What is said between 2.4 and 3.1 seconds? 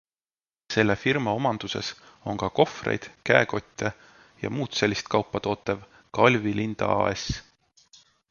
ka kohvreid,